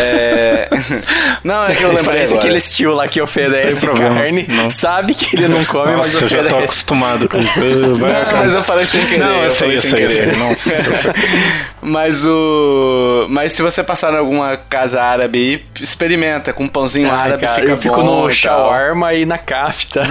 [0.00, 0.68] É...
[1.44, 2.44] não, é que eu lembrei Parece agora.
[2.46, 4.70] aquele estilo lá que oferece carne, não.
[4.70, 6.64] sabe que ele não come, mas Nossa, eu já tô oferece.
[6.64, 7.96] acostumado com isso.
[7.96, 8.30] Vai, Não.
[8.52, 9.18] Mas eu falei sem querer.
[9.18, 10.56] Não, eu eu sei, falei eu sem sei, eu querer.
[10.56, 10.78] sei.
[10.78, 11.12] Eu sei.
[11.82, 13.26] Mas o.
[13.28, 17.60] Mas se você passar em alguma casa árabe experimenta com um pãozinho Ai, árabe, cara,
[17.60, 20.02] fica eu fico bom no e shawarma e na kafta.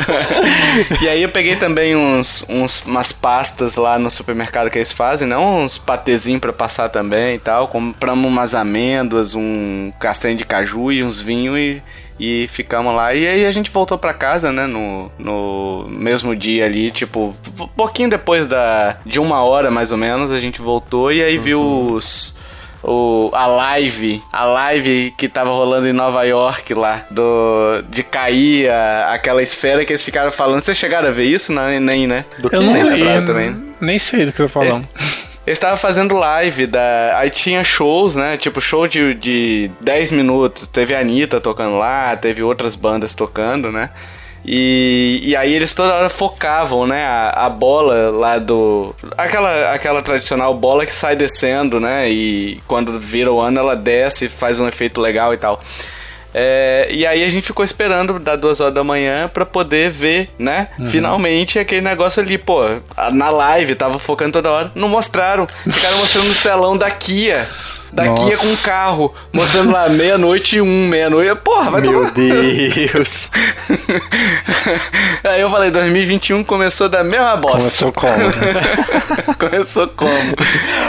[1.02, 5.28] e aí eu peguei também uns, uns, umas pastas lá no supermercado que eles fazem,
[5.28, 7.68] não uns patezinhos pra passar também e tal.
[7.68, 11.82] Compramos umas amêndoas, um castanho de caju e uns vinhos e,
[12.18, 13.14] e ficamos lá.
[13.14, 17.66] E aí a gente voltou pra casa, né, no, no mesmo dia ali, tipo, um
[17.68, 21.60] pouquinho depois da, de uma hora mais ou menos, a gente voltou e aí viu
[21.60, 22.34] os
[22.88, 28.70] o, a live, a live que tava rolando em Nova York lá, do, de cair
[28.70, 30.60] a- aquela esfera que eles ficaram falando.
[30.60, 31.52] Vocês chegaram a ver isso?
[31.52, 32.24] Não, nem, né?
[32.38, 32.64] Do Eu que?
[32.64, 32.82] não Nem
[33.20, 33.56] vi, também.
[33.80, 34.86] nem sei do que eu tô falando.
[34.96, 37.18] Eles estavam fazendo live da.
[37.18, 38.36] Aí tinha shows, né?
[38.36, 40.66] Tipo, show de, de 10 minutos.
[40.66, 43.90] Teve a Anitta tocando lá, teve outras bandas tocando, né?
[44.44, 47.04] E, e aí eles toda hora focavam, né?
[47.04, 48.94] A, a bola lá do.
[49.16, 52.08] Aquela, aquela tradicional bola que sai descendo, né?
[52.10, 55.60] E quando vira o ano ela desce e faz um efeito legal e tal.
[56.38, 60.28] É, e aí a gente ficou esperando das duas horas da manhã pra poder ver,
[60.38, 60.68] né?
[60.90, 62.60] Finalmente aquele negócio ali, pô,
[63.10, 67.48] na live tava focando toda hora, não mostraram, ficaram mostrando o telão da Kia.
[67.92, 68.26] Da Nossa.
[68.26, 71.40] Kia com um carro, mostrando lá meia-noite e um, meia-noite.
[71.42, 72.10] Porra, vai Meu tomar.
[72.12, 73.30] Deus.
[75.24, 77.58] Aí eu falei, 2021 começou da mesma bosta.
[77.58, 79.36] Começou como?
[79.38, 80.32] começou como?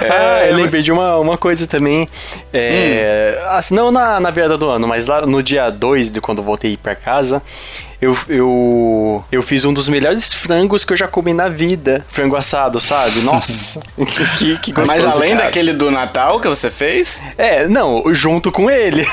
[0.10, 2.08] ah, É, eu lembrei de uma, uma coisa também.
[2.54, 6.40] É, assim, não na, na virada do ano, mas lá no dia 2 de quando
[6.40, 7.42] eu voltei pra casa,
[8.02, 12.06] eu, eu, eu fiz um dos melhores frangos que eu já comi na vida.
[12.10, 13.22] Frango assado, sabe?
[13.22, 13.80] Nossa,
[14.38, 15.04] que, que gostoso.
[15.04, 15.46] Mas além cara.
[15.46, 19.06] daquele do Natal que você fez, É, não, junto com ele.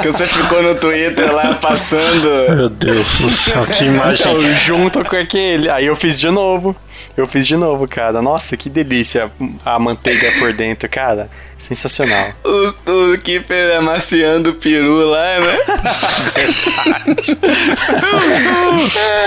[0.00, 2.56] que você ficou no Twitter lá passando.
[2.56, 4.26] Meu Deus do céu, que imagem.
[4.26, 5.68] Então, junto com aquele.
[5.68, 6.74] Aí eu fiz de novo.
[7.20, 8.22] Eu fiz de novo, cara.
[8.22, 9.30] Nossa, que delícia
[9.62, 11.28] a manteiga por dentro, cara.
[11.58, 12.32] Sensacional.
[12.42, 15.58] O, o Kipper amaciando o peru lá, né?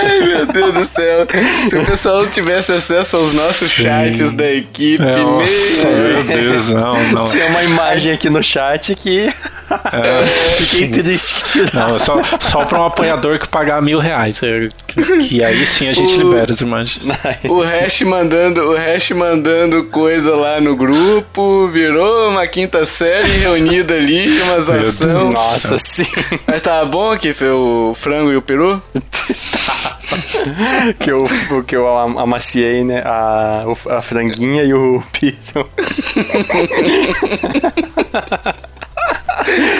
[0.02, 1.26] Ai, meu Deus do céu.
[1.68, 3.84] Se o pessoal tivesse acesso aos nossos Sim.
[3.84, 6.24] chats da equipe, Nossa, meu...
[6.24, 7.24] meu Deus, não, não.
[7.26, 9.32] Tinha uma imagem aqui no chat que
[9.92, 14.40] É, fiquei triste não, só, só pra um apoiador que pagar mil reais.
[14.86, 17.06] Que, que aí sim a gente O- libera as imagens.
[17.48, 23.94] O hash mandando, o hash mandando coisa lá no grupo, virou uma quinta série reunida
[23.94, 25.08] ali, uma Meu ação.
[25.30, 25.34] Deus.
[25.34, 26.06] Nossa, sim.
[26.46, 28.82] Mas tava bom aqui, foi o frango e o peru?
[31.00, 31.26] que eu,
[31.66, 33.02] que eu am- amaciei, né?
[33.04, 35.64] A, a franguinha e o piso.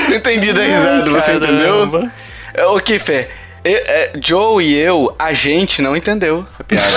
[0.09, 1.99] Não entendi da risada, você caramba.
[1.99, 2.11] entendeu?
[2.55, 3.29] É, Ô, Kiffer,
[3.65, 6.89] eu- é, Joe e eu, a gente não entendeu a piada.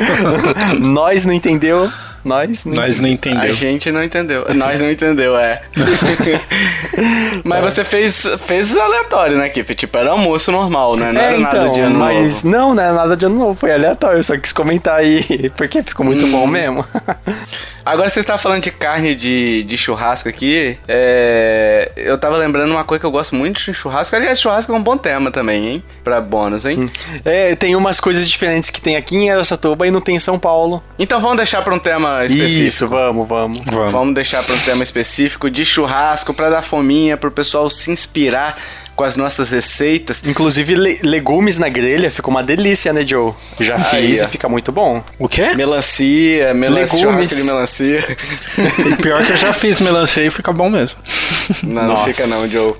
[0.78, 1.90] Nós não entendeu.
[2.24, 3.50] Nós não Nós não A entendeu.
[3.52, 4.44] gente não entendeu.
[4.52, 5.62] Nós não entendeu, é.
[7.44, 9.76] Mas você fez, fez aleatório, né, Kiffer?
[9.76, 11.12] Tipo, era almoço normal, né?
[11.12, 12.56] Não É, era então, nada de ano mas novo.
[12.56, 15.84] não, não era nada de ano novo, foi aleatório, eu só quis comentar aí, porque
[15.84, 16.32] ficou muito Hum.
[16.32, 16.84] bom mesmo.
[17.86, 20.76] Agora você tá falando de carne de, de churrasco aqui.
[20.88, 24.16] É, eu tava lembrando uma coisa que eu gosto muito de churrasco.
[24.16, 25.84] Aliás, churrasco é um bom tema também, hein?
[26.02, 26.90] Pra bônus, hein?
[27.24, 30.36] É, tem umas coisas diferentes que tem aqui em Aracatuba e não tem em São
[30.36, 30.82] Paulo.
[30.98, 32.66] Então vamos deixar pra um tema específico.
[32.66, 33.60] Isso, vamos, vamos.
[33.64, 33.92] Vamos.
[33.92, 38.58] Vamos deixar para um tema específico de churrasco pra dar fominha pro pessoal se inspirar
[38.96, 40.22] com as nossas receitas.
[40.26, 43.32] Inclusive, le- legumes na grelha fica uma delícia, né, Joe?
[43.60, 45.04] Já fiz e fica muito bom.
[45.18, 45.54] O quê?
[45.54, 47.28] Melancia, melancia, Legumes.
[47.28, 48.16] churrasco de melancia.
[49.02, 50.98] Pior que eu já fiz melancia e fica bom mesmo.
[51.62, 52.74] Não, não no não, Joe.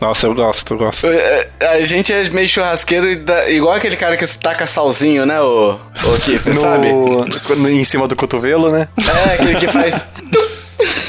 [0.00, 1.06] Nossa, eu gosto, eu gosto.
[1.06, 5.40] É, A gente é meio churrasqueiro, e dá- igual aquele cara que taca salzinho, né,
[5.40, 6.92] o, o Kiffer, No, sabe?
[6.92, 8.88] no- em cima do cotovelo, né?
[9.28, 10.04] É, aquele que faz.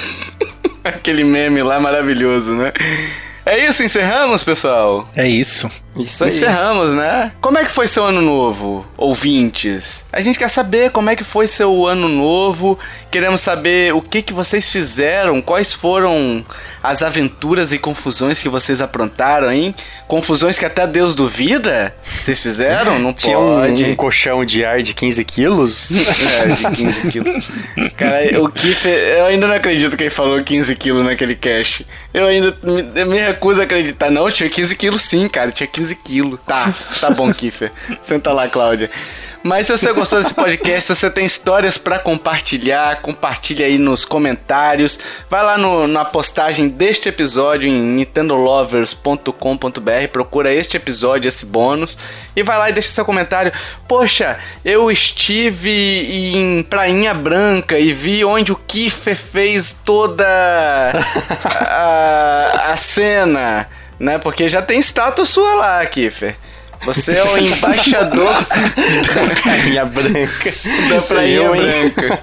[0.83, 2.71] aquele meme lá maravilhoso, né?
[3.47, 5.07] É isso, encerramos, pessoal?
[5.15, 5.71] É isso.
[5.99, 6.29] Isso aí.
[6.29, 7.31] Encerramos, né?
[7.41, 10.03] Como é que foi seu ano novo, ouvintes?
[10.11, 12.77] A gente quer saber como é que foi seu ano novo.
[13.09, 16.45] Queremos saber o que que vocês fizeram, quais foram
[16.83, 19.75] as aventuras e confusões que vocês aprontaram, hein?
[20.07, 21.93] Confusões que até Deus duvida?
[22.03, 22.97] Vocês fizeram?
[22.99, 23.83] Não Tinha um, pode.
[23.83, 25.89] um colchão de ar de 15 quilos.
[26.27, 27.47] É, de 15 quilos.
[27.95, 31.85] Cara, o Kiffer, eu ainda não acredito que ele falou 15 quilos naquele cast.
[32.13, 34.09] Eu ainda me, me recuso a acreditar.
[34.09, 35.51] Não, tinha 15 quilos sim, cara.
[35.51, 36.39] Tinha 15 quilos.
[36.45, 37.71] Tá, tá bom, Kiffer.
[38.01, 38.89] Senta lá, Cláudia.
[39.43, 44.03] Mas se você gostou desse podcast, se você tem histórias pra compartilhar, compartilha aí nos
[44.03, 44.99] comentários.
[45.29, 51.97] Vai lá no- na postagem deste episódio em nintendolovers.com.br, procura este episódio, esse bônus,
[52.35, 53.53] e vai lá e deixa seu comentário.
[53.87, 55.69] Poxa, eu estive
[56.33, 60.25] em Prainha Branca e vi onde o Kiffer fez toda
[61.45, 64.17] a, a cena, né?
[64.17, 66.35] Porque já tem estátua sua lá, Kiffer.
[66.83, 68.45] Você é o embaixador
[69.43, 70.53] Carinha branca.
[70.89, 71.49] da Prainha?
[71.49, 72.19] Branca.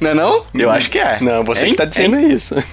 [0.00, 0.44] não é não?
[0.54, 1.18] Eu acho que é.
[1.20, 1.72] Não, você Hein?
[1.72, 2.32] que tá dizendo Hein?
[2.32, 2.54] isso.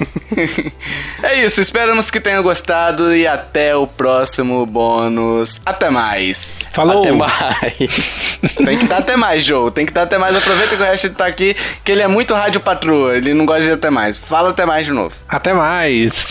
[1.24, 5.62] É isso, esperamos que tenham gostado e até o próximo bônus.
[5.66, 6.60] Até mais.
[6.72, 7.02] Falou!
[7.02, 8.40] Até mais.
[8.66, 9.70] Tem que dar até mais, Joe.
[9.72, 10.36] Tem que dar até mais.
[10.36, 13.16] Aproveita que o resto tá aqui, que ele é muito rádio patroa.
[13.16, 14.18] Ele não gosta de até mais.
[14.18, 15.14] Fala até mais de novo.
[15.30, 16.26] Até mais.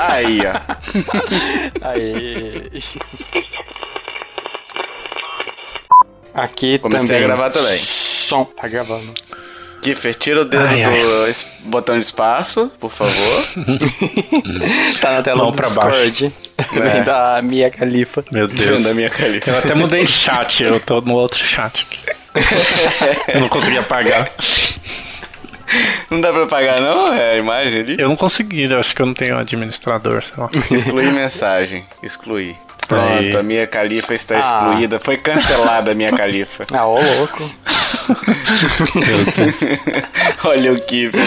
[0.00, 1.88] Aí, ó.
[1.88, 2.70] Aí.
[6.34, 7.22] Aqui Comecei também.
[7.24, 7.76] a gravar também.
[7.78, 8.44] Som.
[8.44, 9.12] Tá gravando.
[9.80, 13.44] Kiffer, tira o dedo Ai, do es- botão de espaço, por favor.
[15.00, 16.32] Tá na tela Mão do pra Discord.
[16.58, 16.80] É.
[16.80, 18.24] Vem da Mia Khalifa.
[18.32, 18.76] Meu Deus.
[18.78, 19.50] Vendo a minha califa.
[19.50, 22.00] Eu até mudei de chat, eu tô no outro chat aqui.
[23.34, 24.30] Eu não consegui apagar.
[26.10, 27.12] Não dá pra apagar, não?
[27.12, 27.96] É a imagem ali?
[27.98, 30.48] Eu não consegui, eu acho que eu não tenho administrador, sei lá.
[30.70, 31.84] Excluir mensagem.
[32.02, 32.56] Excluir.
[32.86, 33.36] Pronto, Aí.
[33.36, 34.38] a minha califa está Ah.
[34.38, 34.98] excluída.
[34.98, 36.64] Foi cancelada a minha califa.
[36.72, 37.42] Ah, ô louco.
[40.44, 41.20] Olha o Kiffer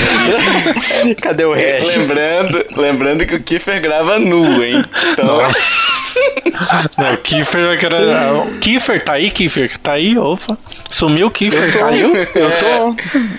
[1.01, 1.15] ali.
[1.15, 1.95] Cadê o hash?
[1.95, 4.83] lembrando, lembrando que o Kiffer grava nu, hein?
[5.11, 5.39] Então,
[6.97, 8.33] Não, Kiefer, era...
[8.43, 9.77] o Kiefer, tá aí, Kiefer?
[9.79, 10.57] Tá aí, opa.
[10.89, 12.15] Sumiu o Kiefer, caiu?
[12.15, 12.95] Eu tô.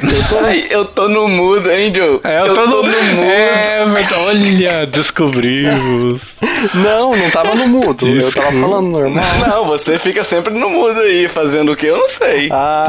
[0.07, 2.21] eu tô, Ai, eu tô no mudo, hein, Joe?
[2.25, 2.95] É, eu, tô, no, mudo.
[2.95, 6.35] É, mas olha, descobrimos.
[6.75, 8.09] Não, não tava no mudo.
[8.09, 9.25] Eu tava falando normal.
[9.47, 12.49] Não, você fica sempre no mudo aí, fazendo o que eu não sei.
[12.51, 12.85] Ah.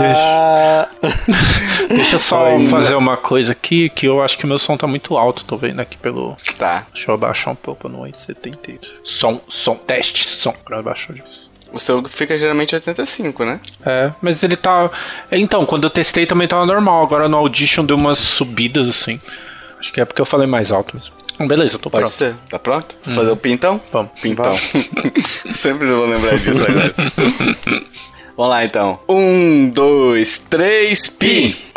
[1.89, 5.17] Deixa eu só fazer uma coisa aqui, que eu acho que meu som tá muito
[5.17, 6.37] alto, tô vendo aqui pelo...
[6.57, 6.85] Tá.
[6.93, 8.87] Deixa eu abaixar um pouco no 870.
[9.03, 10.53] Som, som, teste, som.
[10.65, 11.51] Agora abaixou disso.
[11.71, 13.59] O seu fica geralmente 85, né?
[13.83, 14.91] É, mas ele tá.
[15.31, 17.01] Então, quando eu testei também tava normal.
[17.01, 19.19] Agora no Audition deu umas subidas assim.
[19.79, 21.11] Acho que é porque eu falei mais alto mesmo.
[21.33, 22.15] Então, beleza, eu tô Pode pronto.
[22.15, 22.35] ser.
[22.47, 22.95] Tá pronto?
[23.15, 23.81] Fazer o pintão?
[23.91, 24.11] Vamos.
[24.21, 24.55] Pintão.
[25.55, 26.93] Sempre vou lembrar disso agora.
[28.35, 28.99] Vamos lá então.
[29.07, 31.72] Um, dois, três, pi!